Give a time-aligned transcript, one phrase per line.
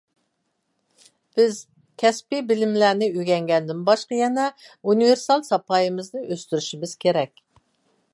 [1.39, 1.57] بىز
[2.03, 7.45] كەسپىي بىلىملەرنى ئۆگەنگەندىن باشقا يەنە ئۇنىۋېرسال ساپايىمىزنى ئۆستۈرۈشىمىز كېرەك.